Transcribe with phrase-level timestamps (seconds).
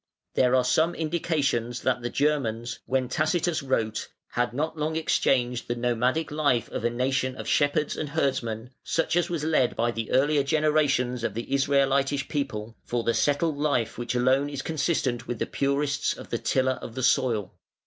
[0.33, 5.75] There are some indications that the Germans, when Tacitus wrote, had not long exchanged the
[5.75, 10.09] nomadic life of a nation of shepherds and herdsmen (such as was led by the
[10.09, 15.37] earlier generations of the Israelitish people) for the settled life which alone is consistent with
[15.37, 17.53] the pursuits of the tiller of the soil.